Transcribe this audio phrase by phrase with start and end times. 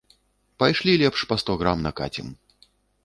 [0.61, 2.27] Пайшлі лепш па сто грам накацім.